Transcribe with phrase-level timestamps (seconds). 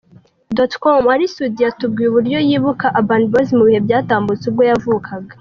[0.81, 5.33] com, Ally Soudy yatubwiye uburyo yibuka Urban Boys mu bihe byatambutse ubwo yavukaga.